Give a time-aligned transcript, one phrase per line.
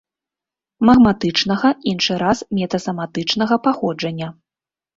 [0.89, 4.35] Магматычнага, іншы раз метасаматычнага паходжання.